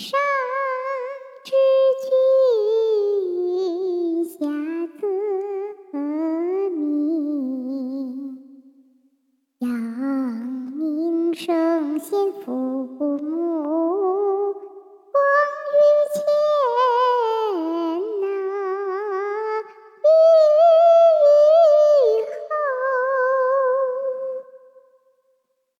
[0.00, 0.16] 上
[1.42, 1.50] 知
[2.04, 2.06] 君
[4.24, 4.38] 下
[4.86, 5.00] 子
[6.70, 8.38] 名，
[9.58, 9.68] 扬
[10.76, 13.27] 名声显福。